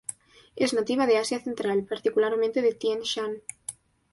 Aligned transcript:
Es 0.55 0.73
nativa 0.73 1.05
de 1.05 1.19
Asia 1.19 1.39
central, 1.39 1.85
particularmente 1.87 2.63
de 2.63 2.73
Tien 2.73 3.01
Shan. 3.03 3.43